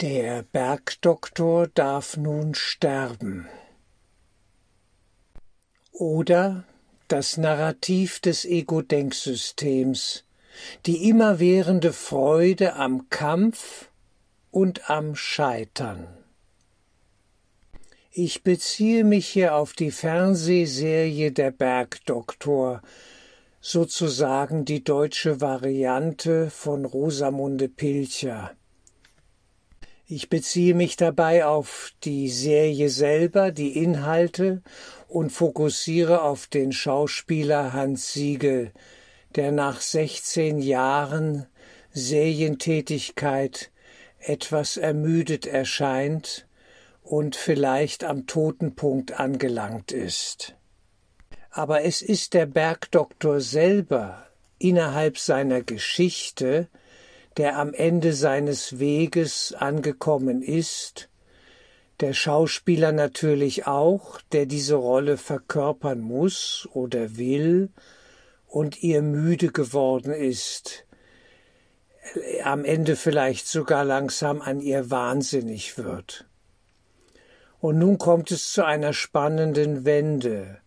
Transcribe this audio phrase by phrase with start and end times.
[0.00, 3.46] Der Bergdoktor darf nun sterben.
[5.92, 6.64] Oder
[7.08, 10.24] das Narrativ des Ego-Denksystems,
[10.86, 13.90] die immerwährende Freude am Kampf
[14.50, 16.08] und am Scheitern.
[18.10, 22.80] Ich beziehe mich hier auf die Fernsehserie Der Bergdoktor,
[23.60, 28.56] sozusagen die deutsche Variante von Rosamunde Pilcher.
[30.12, 34.60] Ich beziehe mich dabei auf die Serie selber, die Inhalte
[35.06, 38.72] und fokussiere auf den Schauspieler Hans Siegel,
[39.36, 41.46] der nach 16 Jahren
[41.92, 43.70] Serientätigkeit
[44.18, 46.48] etwas ermüdet erscheint
[47.04, 50.56] und vielleicht am Totenpunkt angelangt ist.
[51.52, 54.26] Aber es ist der Bergdoktor selber
[54.58, 56.66] innerhalb seiner Geschichte,
[57.36, 61.08] der am Ende seines Weges angekommen ist,
[62.00, 67.70] der Schauspieler natürlich auch, der diese Rolle verkörpern muss oder will
[68.46, 70.86] und ihr müde geworden ist,
[72.42, 76.26] am Ende vielleicht sogar langsam an ihr wahnsinnig wird.
[77.60, 80.58] Und nun kommt es zu einer spannenden Wende.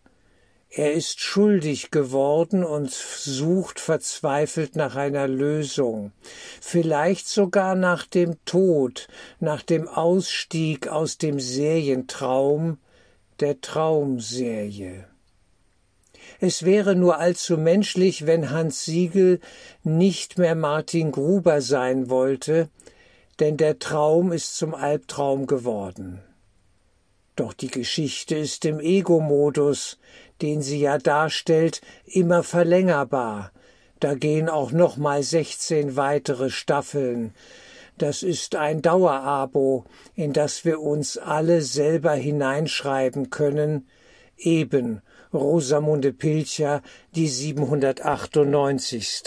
[0.76, 6.10] Er ist schuldig geworden und sucht verzweifelt nach einer Lösung,
[6.60, 9.06] vielleicht sogar nach dem Tod,
[9.38, 12.78] nach dem Ausstieg aus dem Serientraum
[13.38, 15.06] der Traumserie.
[16.40, 19.38] Es wäre nur allzu menschlich, wenn Hans Siegel
[19.84, 22.68] nicht mehr Martin Gruber sein wollte,
[23.38, 26.20] denn der Traum ist zum Albtraum geworden.
[27.36, 29.98] Doch die Geschichte ist im Ego-Modus,
[30.44, 33.50] den sie ja darstellt, immer verlängerbar.
[33.98, 37.32] Da gehen auch noch mal 16 weitere Staffeln.
[37.96, 43.88] Das ist ein Dauerabo, in das wir uns alle selber hineinschreiben können,
[44.36, 45.00] eben
[45.32, 46.82] Rosamunde Pilcher,
[47.14, 49.22] die 798.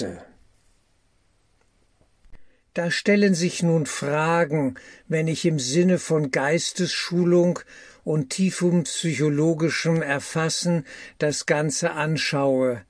[2.75, 4.75] Da stellen sich nun Fragen,
[5.08, 7.62] wenn ich im Sinne von Geistesschulung
[8.07, 10.85] und tiefem psychologischem Erfassen
[11.18, 12.84] das Ganze anschaue.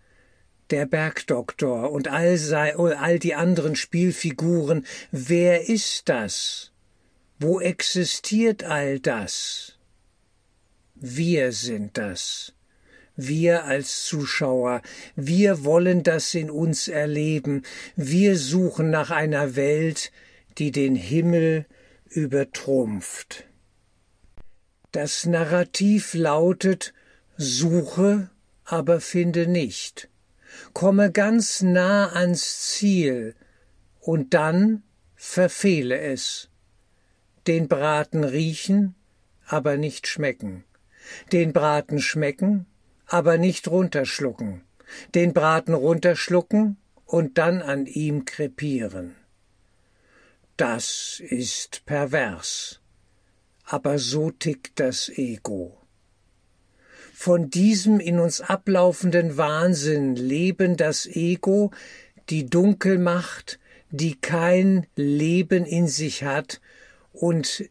[0.70, 6.72] Der Bergdoktor und all, sei, all die anderen Spielfiguren, wer ist das?
[7.40, 9.80] Wo existiert all das?
[10.94, 12.54] Wir sind das.
[13.16, 14.84] Wir als Zuschauer,
[15.16, 17.64] wir wollen das in uns erleben,
[17.96, 20.12] wir suchen nach einer Welt,
[20.60, 21.66] die den Himmel
[22.06, 23.48] übertrumpft.
[24.98, 26.92] Das Narrativ lautet
[27.38, 28.32] Suche,
[28.66, 30.10] aber finde nicht.
[30.74, 33.36] Komme ganz nah ans Ziel
[34.00, 34.82] und dann
[35.14, 36.50] verfehle es.
[37.46, 38.96] Den Braten riechen,
[39.46, 40.64] aber nicht schmecken.
[41.32, 42.66] Den Braten schmecken,
[43.06, 44.64] aber nicht runterschlucken.
[45.14, 49.16] Den Braten runterschlucken und dann an ihm krepieren.
[50.56, 52.82] Das ist pervers
[53.68, 55.78] aber so tickt das Ego.
[57.14, 61.72] Von diesem in uns ablaufenden Wahnsinn leben das Ego,
[62.30, 66.62] die Dunkelmacht, die kein Leben in sich hat
[67.12, 67.70] und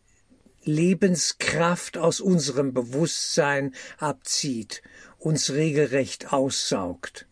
[0.65, 4.83] Lebenskraft aus unserem Bewusstsein abzieht,
[5.19, 7.27] uns regelrecht aussaugt.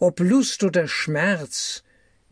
[0.00, 1.84] Ob Lust oder Schmerz,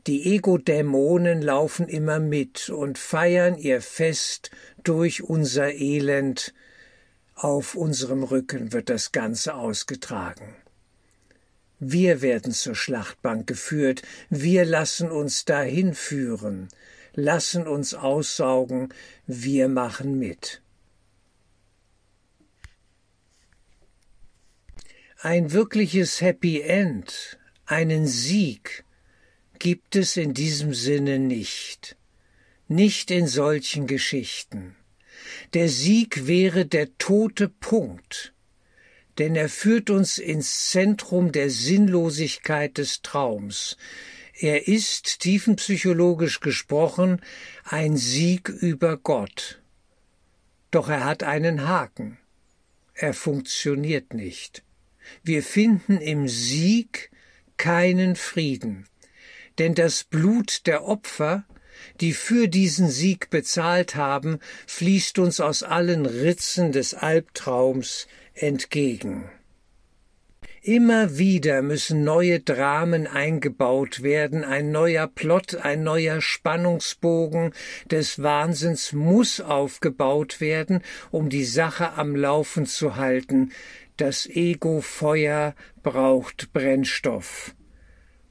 [0.07, 4.51] die Ego-Dämonen laufen immer mit und feiern ihr Fest
[4.85, 6.55] durch unser Elend.
[7.35, 10.55] Auf unserem Rücken wird das Ganze ausgetragen.
[11.79, 16.69] Wir werden zur Schlachtbank geführt, wir lassen uns dahin führen,
[17.15, 18.93] lassen uns aussaugen,
[19.27, 20.61] wir machen mit.
[25.23, 28.85] Ein wirkliches Happy End, einen Sieg,
[29.59, 31.97] gibt es in diesem Sinne nicht,
[32.71, 34.77] nicht in solchen Geschichten.
[35.55, 38.33] Der Sieg wäre der tote Punkt,
[39.19, 43.77] denn er führt uns ins Zentrum der Sinnlosigkeit des Traums.
[44.35, 47.21] Er ist, tiefenpsychologisch gesprochen,
[47.65, 49.61] ein Sieg über Gott.
[50.71, 52.19] Doch er hat einen Haken.
[52.95, 54.63] Er funktioniert nicht.
[55.23, 57.11] Wir finden im Sieg
[57.57, 58.87] keinen Frieden
[59.61, 61.45] denn das Blut der Opfer,
[62.01, 69.31] die für diesen Sieg bezahlt haben, fließt uns aus allen Ritzen des Albtraums entgegen.
[70.63, 77.55] Immer wieder müssen neue Dramen eingebaut werden, ein neuer Plot, ein neuer Spannungsbogen
[77.91, 83.53] des Wahnsinns muss aufgebaut werden, um die Sache am Laufen zu halten.
[83.97, 87.55] Das Ego-Feuer braucht Brennstoff.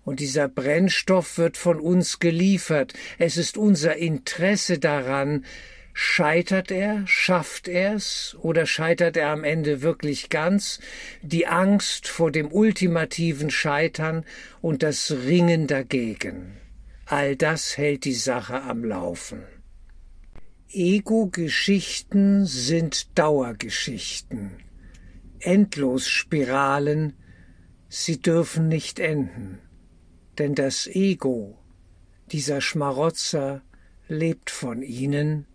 [0.09, 2.93] Und dieser Brennstoff wird von uns geliefert.
[3.19, 5.45] Es ist unser Interesse daran,
[5.93, 7.05] Scheitert er?
[7.05, 8.35] Schafft er's?
[8.41, 10.79] Oder scheitert er am Ende wirklich ganz?
[11.21, 14.25] Die Angst vor dem ultimativen Scheitern
[14.61, 16.57] und das Ringen dagegen.
[17.05, 19.43] All das hält die Sache am Laufen.
[20.71, 24.53] Ego-Geschichten sind Dauergeschichten.
[25.39, 27.13] Endlosspiralen,
[27.89, 29.59] sie dürfen nicht enden.
[30.39, 31.59] Denn das Ego,
[32.31, 33.61] dieser Schmarotzer,
[34.07, 35.45] lebt von ihnen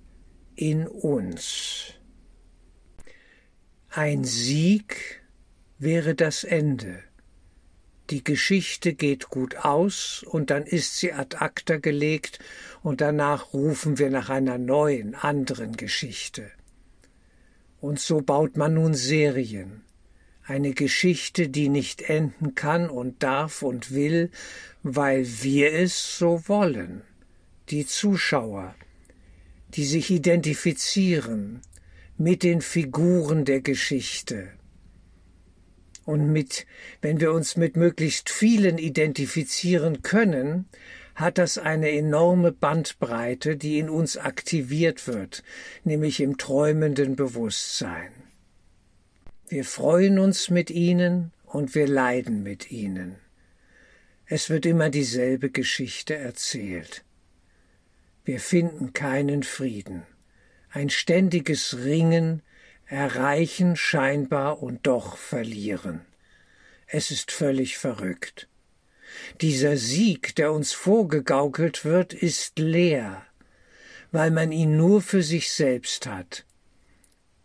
[0.54, 1.94] in uns.
[3.88, 5.22] Ein Sieg
[5.78, 7.02] wäre das Ende.
[8.10, 12.38] Die Geschichte geht gut aus und dann ist sie ad acta gelegt
[12.82, 16.50] und danach rufen wir nach einer neuen, anderen Geschichte.
[17.80, 19.83] Und so baut man nun Serien.
[20.46, 24.30] Eine Geschichte, die nicht enden kann und darf und will,
[24.82, 27.02] weil wir es so wollen.
[27.70, 28.74] Die Zuschauer,
[29.70, 31.62] die sich identifizieren
[32.18, 34.50] mit den Figuren der Geschichte.
[36.04, 36.66] Und mit,
[37.00, 40.66] wenn wir uns mit möglichst vielen identifizieren können,
[41.14, 45.42] hat das eine enorme Bandbreite, die in uns aktiviert wird,
[45.84, 48.23] nämlich im träumenden Bewusstsein.
[49.48, 53.16] Wir freuen uns mit ihnen und wir leiden mit ihnen.
[54.24, 57.04] Es wird immer dieselbe Geschichte erzählt.
[58.24, 60.04] Wir finden keinen Frieden.
[60.70, 62.42] Ein ständiges Ringen,
[62.86, 66.00] erreichen scheinbar und doch verlieren.
[66.86, 68.48] Es ist völlig verrückt.
[69.42, 73.26] Dieser Sieg, der uns vorgegaukelt wird, ist leer,
[74.10, 76.46] weil man ihn nur für sich selbst hat.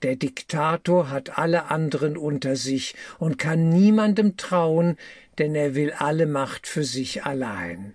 [0.01, 4.97] Der Diktator hat alle anderen unter sich und kann niemandem trauen,
[5.37, 7.93] denn er will alle Macht für sich allein.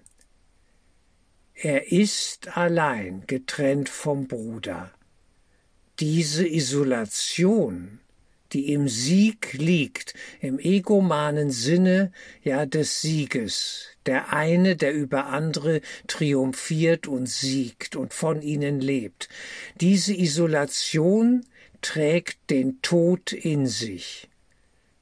[1.55, 4.91] Er ist allein getrennt vom Bruder.
[6.01, 8.01] Diese Isolation,
[8.53, 12.13] die im Sieg liegt, im egomanen Sinne
[12.43, 19.29] ja des Sieges, der eine, der über andere triumphiert und siegt und von ihnen lebt.
[19.81, 21.47] Diese Isolation
[21.85, 24.31] trägt den Tod in sich.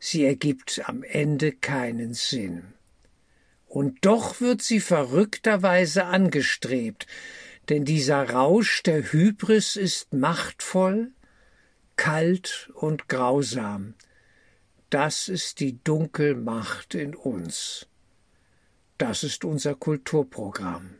[0.00, 2.74] Sie ergibt am Ende keinen Sinn.
[3.68, 7.06] Und doch wird sie verrückterweise angestrebt,
[7.68, 11.12] denn dieser Rausch der Hybris ist machtvoll,
[11.94, 13.94] kalt und grausam.
[14.90, 17.86] Das ist die Dunkelmacht in uns.
[18.98, 20.96] Das ist unser Kulturprogramm,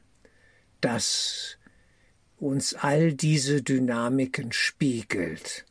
[0.81, 1.59] das
[2.39, 5.65] uns all diese Dynamiken spiegelt.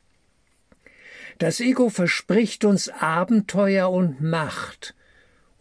[1.37, 4.95] Das Ego verspricht uns Abenteuer und Macht,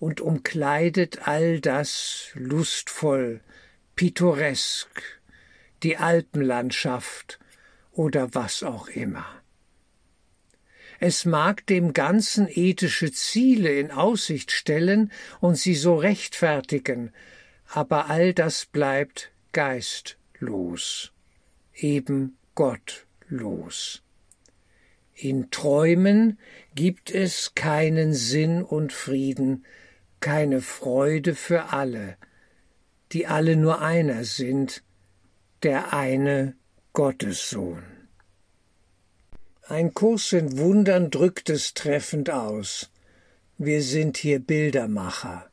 [0.00, 3.40] und umkleidet all das lustvoll,
[3.94, 5.20] pittoresk,
[5.82, 7.38] die Alpenlandschaft
[7.92, 9.26] oder was auch immer.
[10.98, 17.12] Es mag dem Ganzen ethische Ziele in Aussicht stellen und sie so rechtfertigen,
[17.66, 21.12] aber all das bleibt geistlos,
[21.74, 24.02] eben gottlos.
[25.22, 26.38] In Träumen
[26.74, 29.66] gibt es keinen Sinn und Frieden,
[30.20, 32.16] keine Freude für alle,
[33.12, 34.82] die alle nur einer sind,
[35.62, 36.54] der eine
[36.94, 37.82] Gottessohn.
[39.68, 42.90] Ein Kurs in Wundern drückt es treffend aus.
[43.58, 45.50] Wir sind hier Bildermacher.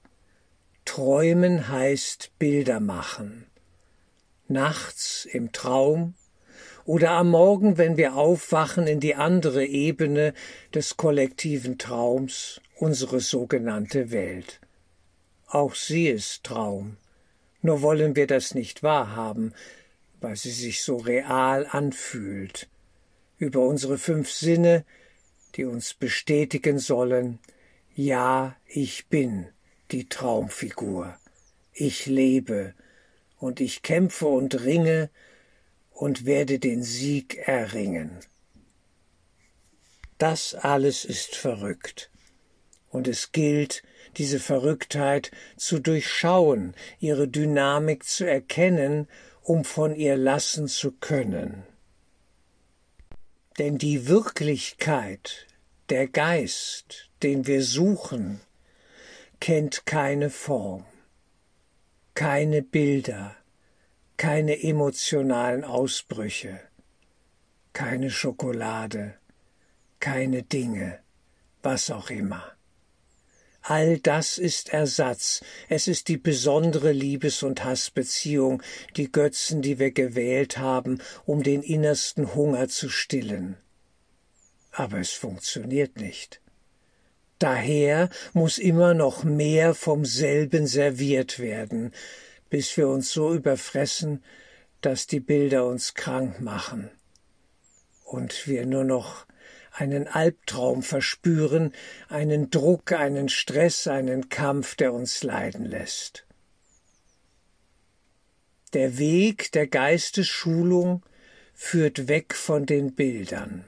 [0.86, 3.48] Träumen heißt Bilder machen.
[4.48, 6.14] Nachts im Traum
[6.88, 10.34] oder am Morgen, wenn wir aufwachen in die andere Ebene
[10.74, 14.62] des kollektiven Traums, unsere sogenannte Welt.
[15.48, 16.96] Auch sie ist Traum.
[17.62, 19.54] Nur wollen wir das nicht wahrhaben,
[20.22, 22.70] weil sie sich so real anfühlt.
[23.38, 24.86] Über unsere fünf Sinne,
[25.56, 27.40] die uns bestätigen sollen,
[27.96, 29.48] ja, ich bin
[29.92, 31.18] die Traumfigur.
[31.74, 32.74] Ich lebe
[33.40, 35.10] und ich kämpfe und ringe
[35.98, 38.20] und werde den Sieg erringen.
[40.20, 42.12] Das alles ist verrückt.
[42.90, 43.82] Und es gilt,
[44.16, 49.08] diese Verrücktheit zu durchschauen, ihre Dynamik zu erkennen,
[49.42, 51.64] um von ihr lassen zu können.
[53.58, 55.48] Denn die Wirklichkeit,
[55.90, 58.40] der Geist, den wir suchen,
[59.40, 60.86] kennt keine Form,
[62.14, 63.36] keine Bilder,
[64.18, 66.60] keine emotionalen Ausbrüche,
[67.74, 69.14] keine Schokolade,
[70.00, 71.00] keine Dinge,
[71.62, 72.44] was auch immer.
[73.62, 78.64] All das ist Ersatz, es ist die besondere Liebes- und Hassbeziehung,
[78.96, 83.58] die Götzen, die wir gewählt haben, um den innersten Hunger zu stillen.
[84.72, 86.42] Aber es funktioniert nicht.
[87.40, 91.92] Daher muss immer noch mehr vom selben serviert werden,
[92.50, 94.24] bis wir uns so überfressen,
[94.82, 96.92] dass die Bilder uns krank machen
[98.04, 99.26] und wir nur noch
[99.72, 101.74] einen Albtraum verspüren,
[102.10, 106.26] einen Druck, einen Stress, einen Kampf, der uns leiden lässt.
[108.74, 111.04] Der Weg der Geistesschulung
[111.54, 113.66] führt weg von den Bildern.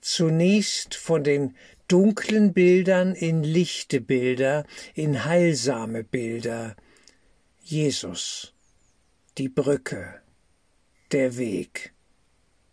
[0.00, 1.56] Zunächst von den
[1.88, 6.76] dunklen Bildern in lichte Bilder, in heilsame Bilder.
[7.68, 8.54] Jesus,
[9.38, 10.22] die Brücke,
[11.10, 11.92] der Weg,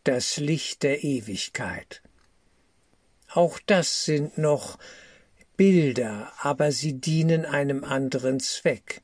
[0.03, 2.03] das Licht der Ewigkeit.
[3.27, 4.77] Auch das sind noch
[5.57, 9.01] Bilder, aber sie dienen einem anderen Zweck,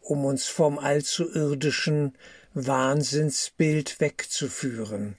[0.00, 2.16] um uns vom allzu irdischen
[2.54, 5.18] Wahnsinnsbild wegzuführen,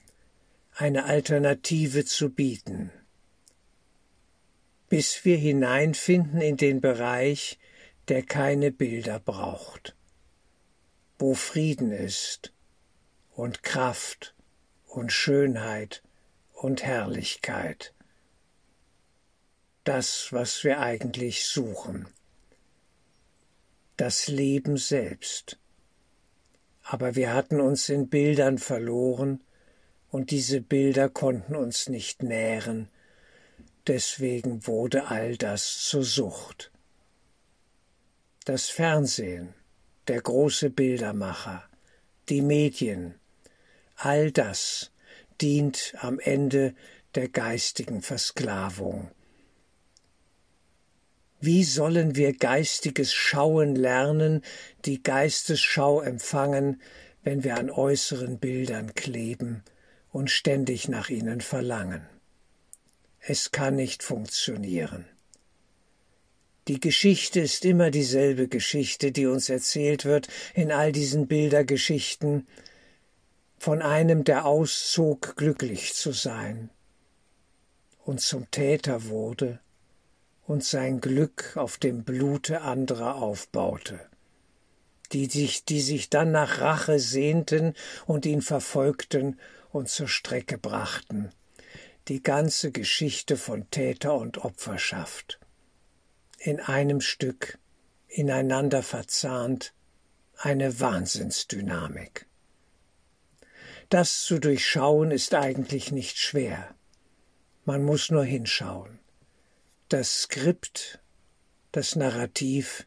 [0.74, 2.90] eine Alternative zu bieten
[4.94, 7.58] bis wir hineinfinden in den Bereich,
[8.08, 9.96] der keine Bilder braucht,
[11.18, 12.52] wo Frieden ist
[13.30, 14.34] und Kraft
[14.86, 16.02] und Schönheit
[16.52, 17.94] und Herrlichkeit.
[19.84, 22.08] Das, was wir eigentlich suchen.
[23.96, 25.58] Das Leben selbst.
[26.82, 29.42] Aber wir hatten uns in Bildern verloren,
[30.10, 32.88] und diese Bilder konnten uns nicht nähren,
[33.86, 36.70] Deswegen wurde all das zur Sucht.
[38.46, 39.54] Das Fernsehen,
[40.06, 41.64] der große Bildermacher,
[42.28, 43.14] die Medien,
[43.96, 44.90] all das
[45.40, 46.74] dient am Ende
[47.14, 49.10] der geistigen Versklavung.
[51.40, 54.42] Wie sollen wir geistiges Schauen lernen,
[54.84, 56.82] die Geistesschau empfangen,
[57.22, 59.64] wenn wir an äußeren Bildern kleben
[60.10, 62.06] und ständig nach ihnen verlangen?
[63.20, 65.06] Es kann nicht funktionieren.
[66.66, 72.46] Die Geschichte ist immer dieselbe Geschichte, die uns erzählt wird in all diesen Bildergeschichten.
[73.58, 76.70] Von einem, der auszog, glücklich zu sein
[78.04, 79.60] und zum Täter wurde
[80.46, 84.00] und sein Glück auf dem Blute anderer aufbaute,
[85.12, 87.74] die sich, die sich dann nach Rache sehnten
[88.06, 89.38] und ihn verfolgten
[89.70, 91.30] und zur Strecke brachten.
[92.08, 95.40] Die ganze Geschichte von Täter und Opferschaft.
[96.44, 97.58] In einem Stück,
[98.06, 99.72] ineinander verzahnt,
[100.36, 102.26] eine Wahnsinnsdynamik.
[103.88, 106.74] Das zu durchschauen ist eigentlich nicht schwer.
[107.64, 108.98] Man muss nur hinschauen.
[109.88, 111.00] Das Skript,
[111.72, 112.86] das Narrativ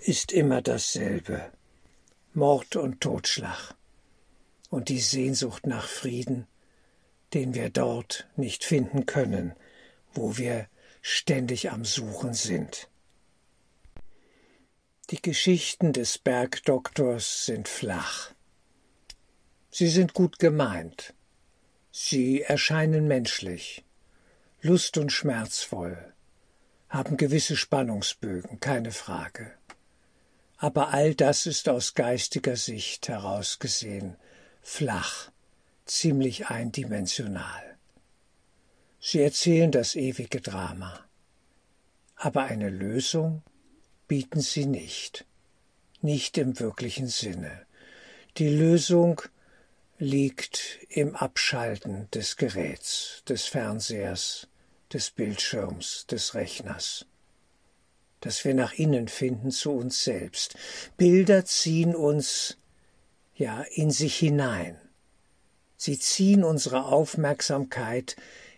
[0.00, 1.52] ist immer dasselbe.
[2.32, 3.74] Mord und Totschlag.
[4.70, 6.46] Und die Sehnsucht nach Frieden
[7.34, 9.52] den wir dort nicht finden können,
[10.14, 10.68] wo wir
[11.08, 12.88] ständig am Suchen sind.
[15.10, 18.32] Die Geschichten des Bergdoktors sind flach.
[19.70, 21.14] Sie sind gut gemeint.
[21.92, 23.84] Sie erscheinen menschlich,
[24.62, 26.12] lust- und schmerzvoll,
[26.88, 29.52] haben gewisse Spannungsbögen, keine Frage.
[30.56, 34.16] Aber all das ist aus geistiger Sicht herausgesehen
[34.60, 35.30] flach
[35.84, 37.75] ziemlich eindimensional.
[39.08, 40.98] Sie erzählen das ewige Drama.
[42.16, 43.44] Aber eine Lösung
[44.08, 45.24] bieten sie nicht,
[46.00, 47.66] nicht im wirklichen Sinne.
[48.36, 49.22] Die Lösung
[49.98, 54.48] liegt im Abschalten des Geräts, des Fernsehers,
[54.92, 57.06] des Bildschirms, des Rechners.
[58.18, 60.56] Dass wir nach innen finden zu uns selbst.
[60.96, 62.56] Bilder ziehen uns
[63.36, 64.80] ja in sich hinein.
[65.76, 68.16] Sie ziehen unsere Aufmerksamkeit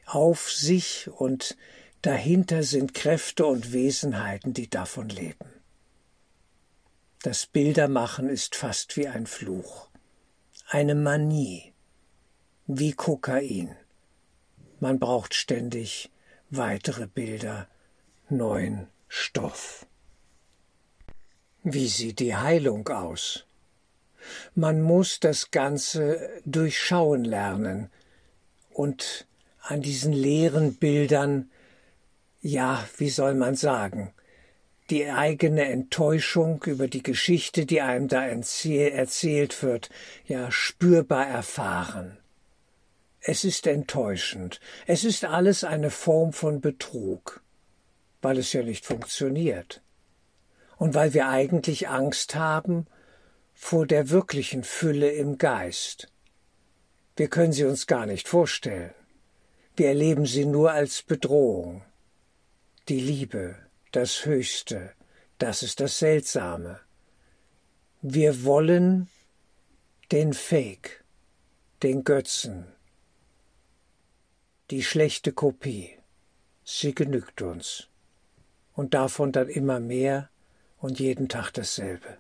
[0.09, 1.57] auf sich und
[2.03, 5.53] dahinter sind Kräfte und Wesenheiten, die davon leben.
[7.23, 9.89] Das Bildermachen ist fast wie ein Fluch,
[10.69, 11.75] eine Manie,
[12.67, 13.77] wie Kokain.
[14.81, 16.11] Man braucht ständig
[16.51, 17.69] weitere Bilder,
[18.31, 19.87] neuen Stoff.
[21.65, 23.45] Wie sieht die Heilung aus?
[24.55, 27.91] Man muss das Ganze durchschauen lernen
[28.71, 29.28] und
[29.69, 31.51] an diesen leeren Bildern,
[32.41, 34.15] ja, wie soll man sagen,
[34.89, 39.91] die eigene Enttäuschung über die Geschichte, die einem da erzählt wird,
[40.27, 42.17] ja spürbar erfahren.
[43.21, 44.59] Es ist enttäuschend.
[44.87, 47.43] Es ist alles eine Form von Betrug,
[48.23, 49.83] weil es ja nicht funktioniert.
[50.79, 52.87] Und weil wir eigentlich Angst haben
[53.53, 56.11] vor der wirklichen Fülle im Geist.
[57.17, 58.95] Wir können sie uns gar nicht vorstellen.
[59.79, 61.85] Wir erleben sie nur als Bedrohung.
[62.89, 63.55] Die Liebe,
[63.93, 64.93] das Höchste,
[65.39, 66.81] das ist das Seltsame.
[68.03, 69.09] Wir wollen
[70.11, 71.05] den Fake,
[71.85, 72.67] den Götzen,
[74.73, 75.97] die schlechte Kopie.
[76.65, 77.87] Sie genügt uns.
[78.73, 80.29] Und davon dann immer mehr
[80.79, 82.19] und jeden Tag dasselbe.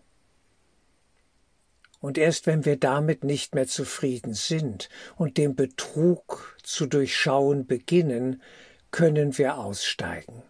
[2.00, 8.42] Und erst wenn wir damit nicht mehr zufrieden sind und den Betrug zu durchschauen beginnen,
[8.90, 10.42] können wir aussteigen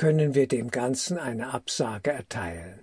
[0.00, 2.80] können wir dem Ganzen eine Absage erteilen.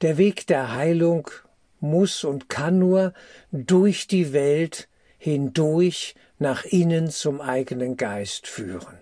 [0.00, 1.30] Der Weg der Heilung
[1.78, 3.14] muss und kann nur
[3.52, 8.98] durch die Welt hindurch nach innen zum eigenen Geist führen.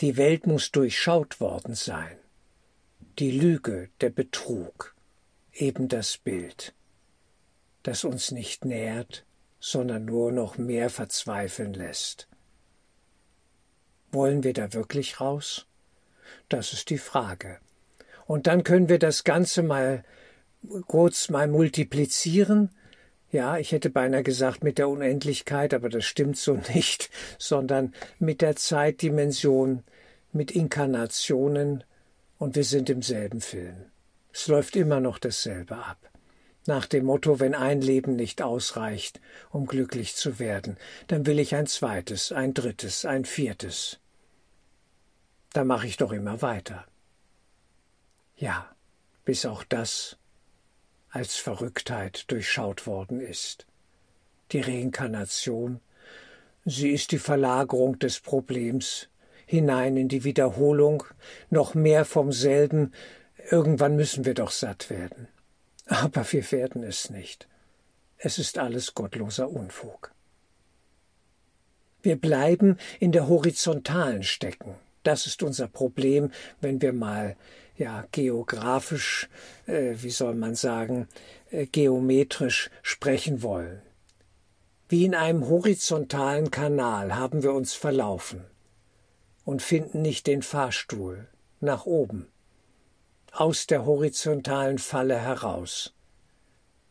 [0.00, 2.18] Die Welt muss durchschaut worden sein.
[3.20, 4.91] Die Lüge, der Betrug,
[5.52, 6.74] eben das Bild,
[7.82, 9.24] das uns nicht nährt,
[9.60, 12.28] sondern nur noch mehr verzweifeln lässt.
[14.10, 15.66] Wollen wir da wirklich raus?
[16.48, 17.58] Das ist die Frage.
[18.26, 20.04] Und dann können wir das Ganze mal
[20.86, 22.70] kurz mal multiplizieren.
[23.30, 28.42] Ja, ich hätte beinahe gesagt mit der Unendlichkeit, aber das stimmt so nicht, sondern mit
[28.42, 29.82] der Zeitdimension,
[30.32, 31.84] mit Inkarnationen
[32.38, 33.91] und wir sind im selben Film.
[34.32, 35.98] Es läuft immer noch dasselbe ab.
[36.66, 39.20] Nach dem Motto, wenn ein Leben nicht ausreicht,
[39.50, 40.76] um glücklich zu werden,
[41.08, 43.98] dann will ich ein zweites, ein drittes, ein viertes
[45.52, 46.86] da mache ich doch immer weiter.
[48.36, 48.74] Ja,
[49.24, 50.16] bis auch das
[51.10, 53.66] als Verrücktheit durchschaut worden ist.
[54.52, 55.80] Die Reinkarnation,
[56.64, 59.08] sie ist die Verlagerung des Problems
[59.44, 61.04] hinein in die Wiederholung,
[61.50, 62.94] noch mehr vom selben,
[63.50, 65.28] irgendwann müssen wir doch satt werden.
[65.86, 67.48] Aber wir werden es nicht.
[68.18, 70.12] Es ist alles gottloser Unfug.
[72.02, 77.36] Wir bleiben in der horizontalen stecken, das ist unser Problem, wenn wir mal
[77.76, 79.28] ja geografisch,
[79.66, 81.08] äh, wie soll man sagen,
[81.50, 83.82] äh, geometrisch sprechen wollen.
[84.88, 88.44] Wie in einem horizontalen Kanal haben wir uns verlaufen
[89.44, 91.28] und finden nicht den Fahrstuhl
[91.60, 92.28] nach oben,
[93.32, 95.94] aus der horizontalen Falle heraus.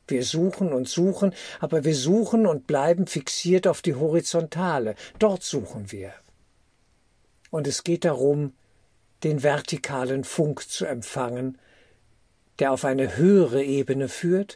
[0.07, 4.95] Wir suchen und suchen, aber wir suchen und bleiben fixiert auf die Horizontale.
[5.19, 6.13] Dort suchen wir
[7.51, 8.53] und es geht darum,
[9.23, 11.59] den vertikalen Funk zu empfangen,
[12.57, 14.55] der auf eine höhere Ebene führt,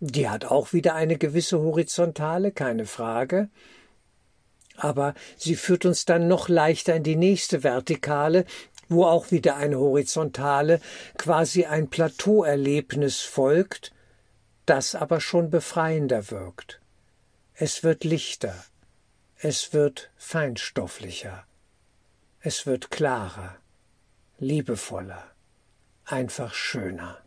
[0.00, 3.48] die hat auch wieder eine gewisse horizontale, keine Frage,
[4.76, 8.44] aber sie führt uns dann noch leichter in die nächste Vertikale,
[8.94, 10.80] wo auch wieder eine horizontale,
[11.18, 13.92] quasi ein Plateauerlebnis folgt,
[14.66, 16.80] das aber schon befreiender wirkt.
[17.54, 18.54] Es wird lichter,
[19.36, 21.44] es wird feinstofflicher.
[22.40, 23.56] Es wird klarer,
[24.38, 25.24] liebevoller,
[26.04, 27.18] einfach schöner.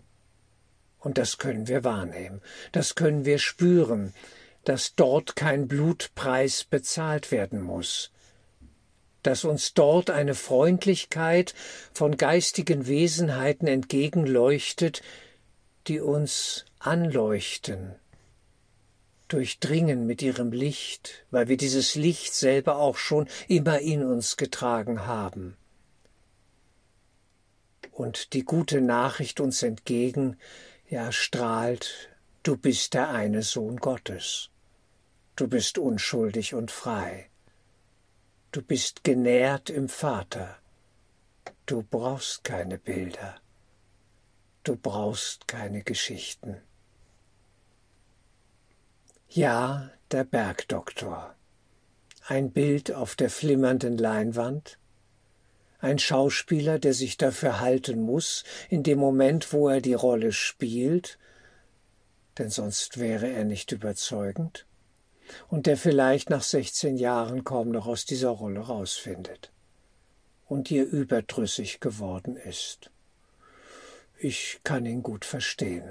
[1.00, 4.14] Und das können wir wahrnehmen, das können wir spüren,
[4.64, 8.12] dass dort kein Blutpreis bezahlt werden muss,
[9.28, 11.54] dass uns dort eine Freundlichkeit
[11.92, 15.02] von geistigen Wesenheiten entgegenleuchtet,
[15.88, 17.96] die uns anleuchten,
[19.28, 25.06] durchdringen mit ihrem Licht, weil wir dieses Licht selber auch schon immer in uns getragen
[25.06, 25.58] haben.
[27.92, 30.38] Und die gute Nachricht uns entgegen,
[30.90, 32.08] ja, strahlt,
[32.44, 34.52] du bist der eine Sohn Gottes.
[35.36, 37.30] Du bist unschuldig und frei.
[38.52, 40.58] Du bist genährt im Vater.
[41.66, 43.36] Du brauchst keine Bilder.
[44.64, 46.58] Du brauchst keine Geschichten.
[49.30, 51.36] Ja, der Bergdoktor.
[52.26, 54.80] Ein Bild auf der flimmernden Leinwand.
[55.80, 61.20] Ein Schauspieler, der sich dafür halten muss, in dem Moment, wo er die Rolle spielt,
[62.38, 64.66] denn sonst wäre er nicht überzeugend,
[65.48, 69.52] und der vielleicht nach sechzehn Jahren kaum noch aus dieser Rolle rausfindet
[70.46, 72.92] und ihr überdrüssig geworden ist.
[74.20, 75.84] Ich kann ihn gut verstehen.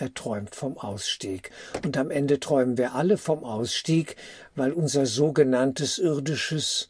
[0.00, 1.50] er träumt vom Ausstieg.
[1.84, 4.16] Und am Ende träumen wir alle vom Ausstieg,
[4.54, 6.88] weil unser sogenanntes irdisches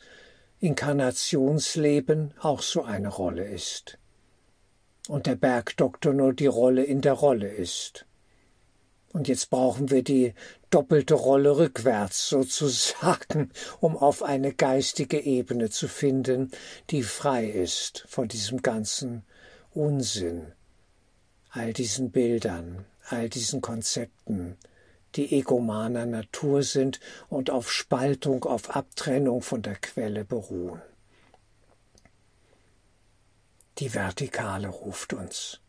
[0.61, 3.99] Inkarnationsleben auch so eine Rolle ist.
[5.09, 8.07] Und der Bergdoktor nur die Rolle in der Rolle ist.
[9.13, 10.35] Und jetzt brauchen wir die
[10.71, 16.53] doppelte Rolle rückwärts sozusagen, um auf eine geistige Ebene zu finden,
[16.91, 19.25] die frei ist von diesem ganzen
[19.73, 20.53] Unsinn,
[21.51, 24.57] all diesen Bildern, all diesen Konzepten,
[25.17, 30.81] die egomaner Natur sind und auf Spaltung, auf Abtrennung von der Quelle beruhen.
[33.79, 35.61] Die Vertikale ruft uns.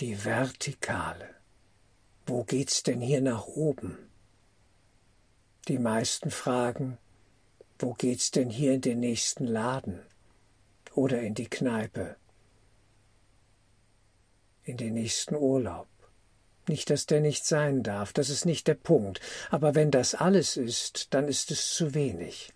[0.00, 1.35] Die Vertikale.
[2.28, 4.10] Wo geht's denn hier nach oben?
[5.68, 6.98] Die meisten fragen,
[7.78, 10.02] wo geht's denn hier in den nächsten Laden
[10.92, 12.16] oder in die Kneipe,
[14.64, 15.86] in den nächsten Urlaub?
[16.66, 20.56] Nicht, dass der nicht sein darf, das ist nicht der Punkt, aber wenn das alles
[20.56, 22.52] ist, dann ist es zu wenig.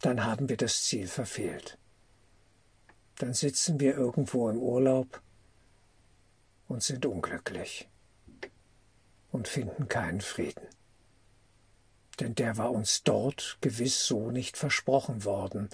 [0.00, 1.76] Dann haben wir das Ziel verfehlt.
[3.16, 5.20] Dann sitzen wir irgendwo im Urlaub
[6.68, 7.88] und sind unglücklich
[9.36, 10.66] und finden keinen Frieden.
[12.20, 15.68] Denn der war uns dort gewiss so nicht versprochen worden.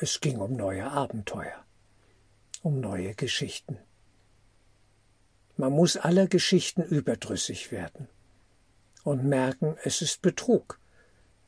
[0.00, 1.64] Es ging um neue Abenteuer,
[2.62, 3.76] um neue Geschichten.
[5.58, 8.08] Man muss aller Geschichten überdrüssig werden
[9.04, 10.80] und merken, es ist Betrug.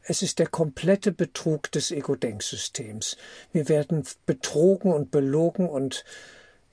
[0.03, 3.17] Es ist der komplette Betrug des Ego-Denksystems.
[3.53, 6.05] Wir werden betrogen und belogen und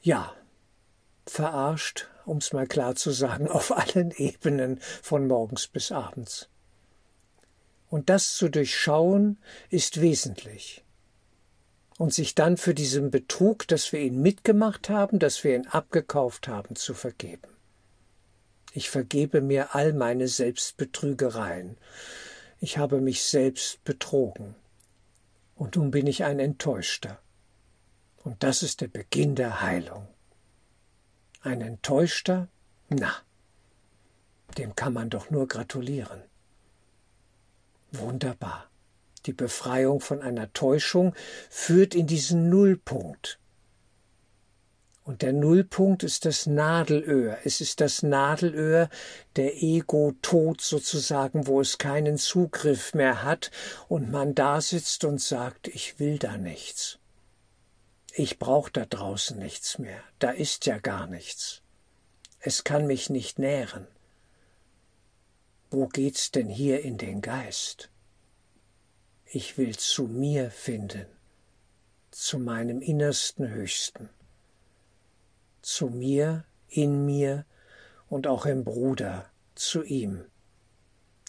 [0.02, 0.36] ja,
[1.26, 6.50] verarscht, um's mal klar zu sagen, auf allen Ebenen von morgens bis abends.
[7.90, 9.38] Und das zu durchschauen
[9.70, 10.84] ist wesentlich.
[11.98, 16.48] Und sich dann für diesen Betrug, dass wir ihn mitgemacht haben, dass wir ihn abgekauft
[16.48, 17.48] haben, zu vergeben.
[18.74, 21.78] Ich vergebe mir all meine Selbstbetrügereien.
[22.60, 24.56] Ich habe mich selbst betrogen.
[25.56, 27.20] Und nun bin ich ein Enttäuschter.
[28.24, 30.08] Und das ist der Beginn der Heilung.
[31.44, 32.50] Ein Enttäuschter?
[32.90, 33.12] Na,
[34.58, 36.22] dem kann man doch nur gratulieren.
[37.92, 38.70] Wunderbar.
[39.26, 41.16] Die Befreiung von einer Täuschung
[41.50, 43.40] führt in diesen Nullpunkt.
[45.04, 47.40] Und der Nullpunkt ist das Nadelöhr.
[47.44, 48.88] Es ist das Nadelöhr
[49.36, 53.50] der Ego-Tod sozusagen, wo es keinen Zugriff mehr hat
[53.90, 57.01] und man da sitzt und sagt, ich will da nichts.
[58.14, 61.62] Ich brauch da draußen nichts mehr, da ist ja gar nichts.
[62.40, 63.88] Es kann mich nicht nähren.
[65.70, 67.90] Wo geht's denn hier in den Geist?
[69.26, 71.06] Ich will zu mir finden,
[72.10, 74.10] zu meinem innersten Höchsten,
[75.62, 77.46] zu mir, in mir
[78.10, 80.26] und auch im Bruder, zu ihm.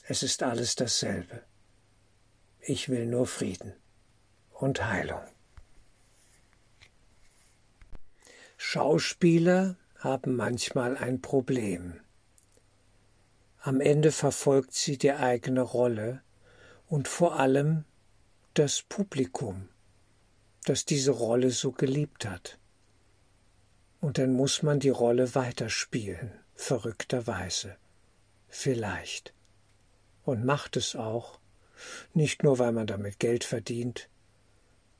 [0.09, 1.45] Es ist alles dasselbe.
[2.59, 3.75] Ich will nur Frieden
[4.51, 5.23] und Heilung.
[8.64, 12.01] Schauspieler haben manchmal ein Problem.
[13.59, 16.22] Am Ende verfolgt sie die eigene Rolle
[16.87, 17.85] und vor allem
[18.55, 19.68] das Publikum,
[20.64, 22.61] das diese Rolle so geliebt hat.
[24.01, 27.77] Und dann muss man die Rolle weiterspielen, verrückterweise.
[28.48, 29.35] Vielleicht.
[30.22, 31.40] Und macht es auch,
[32.14, 34.09] nicht nur weil man damit Geld verdient,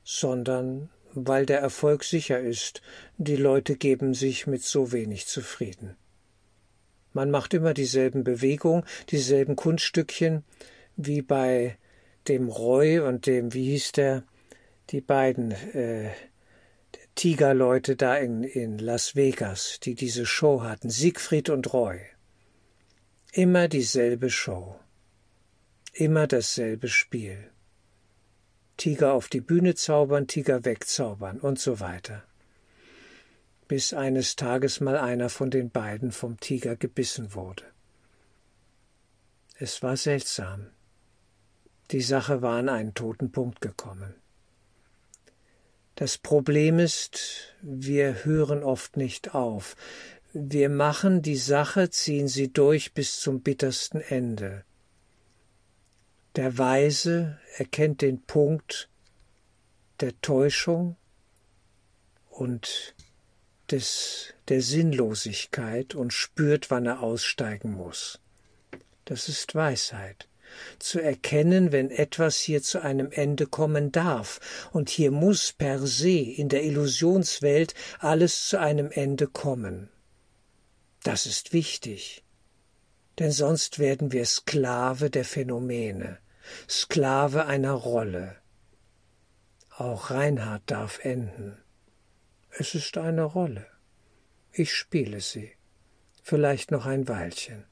[0.03, 2.81] sondern weil der Erfolg sicher ist,
[3.17, 5.95] die Leute geben sich mit so wenig zufrieden.
[7.13, 10.43] Man macht immer dieselben Bewegungen, dieselben Kunststückchen,
[10.95, 11.77] wie bei
[12.27, 14.23] dem Roy und dem, wie hieß der,
[14.89, 16.09] die beiden äh,
[17.15, 21.99] Tigerleute da in, in Las Vegas, die diese Show hatten, Siegfried und Roy.
[23.31, 24.79] Immer dieselbe Show,
[25.93, 27.52] immer dasselbe Spiel.
[28.77, 32.23] Tiger auf die Bühne zaubern, Tiger wegzaubern und so weiter.
[33.67, 37.63] Bis eines Tages mal einer von den beiden vom Tiger gebissen wurde.
[39.57, 40.67] Es war seltsam.
[41.91, 44.15] Die Sache war an einen toten Punkt gekommen.
[45.95, 49.75] Das Problem ist, wir hören oft nicht auf.
[50.33, 54.65] Wir machen die Sache, ziehen sie durch bis zum bittersten Ende.
[56.35, 58.89] Der Weise erkennt den Punkt
[59.99, 60.95] der Täuschung
[62.29, 62.95] und
[63.69, 68.19] des, der Sinnlosigkeit und spürt, wann er aussteigen muss.
[69.05, 70.27] Das ist Weisheit.
[70.79, 76.19] Zu erkennen, wenn etwas hier zu einem Ende kommen darf, und hier muss per se
[76.19, 79.89] in der Illusionswelt alles zu einem Ende kommen.
[81.03, 82.23] Das ist wichtig,
[83.19, 86.19] denn sonst werden wir Sklave der Phänomene,
[86.69, 88.37] Sklave einer Rolle.
[89.69, 91.57] Auch Reinhard darf enden.
[92.49, 93.65] Es ist eine Rolle.
[94.51, 95.51] Ich spiele sie,
[96.21, 97.65] vielleicht noch ein Weilchen,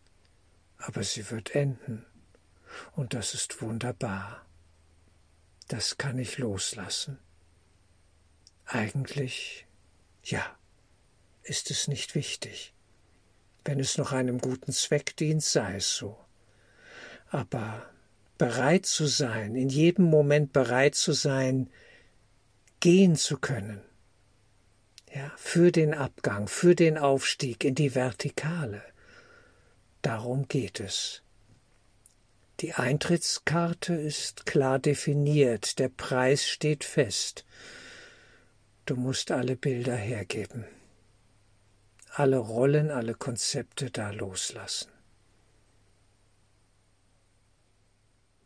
[0.78, 2.06] aber sie wird enden,
[2.94, 4.46] und das ist wunderbar.
[5.68, 7.20] Das kann ich loslassen.
[8.66, 9.68] Eigentlich,
[10.24, 10.44] ja,
[11.44, 12.74] ist es nicht wichtig.
[13.64, 16.18] Wenn es noch einem guten Zweck dient, sei es so.
[17.30, 17.90] Aber
[18.42, 21.70] bereit zu sein, in jedem Moment bereit zu sein,
[22.80, 23.82] gehen zu können,
[25.14, 28.82] ja, für den Abgang, für den Aufstieg in die Vertikale.
[30.02, 31.22] Darum geht es.
[32.62, 37.46] Die Eintrittskarte ist klar definiert, der Preis steht fest.
[38.88, 40.66] Du musst alle Bilder hergeben,
[42.16, 44.90] alle Rollen, alle Konzepte da loslassen.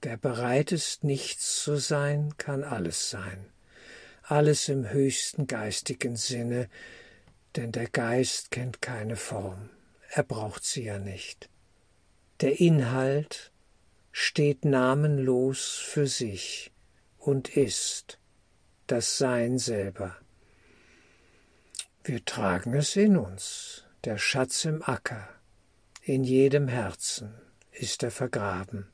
[0.05, 3.51] Wer bereit ist, nichts zu sein, kann alles sein
[4.27, 6.69] alles im höchsten geistigen Sinne,
[7.55, 9.69] denn der Geist kennt keine Form,
[10.09, 11.49] er braucht sie ja nicht.
[12.41, 13.51] Der Inhalt
[14.11, 16.71] steht namenlos für sich
[17.17, 18.19] und ist
[18.87, 20.15] das Sein selber.
[22.03, 25.27] Wir tragen es in uns, der Schatz im Acker,
[26.01, 27.33] in jedem Herzen
[27.71, 28.87] ist er vergraben.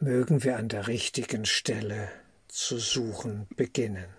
[0.00, 2.08] Mögen wir an der richtigen Stelle
[2.46, 4.17] zu suchen beginnen.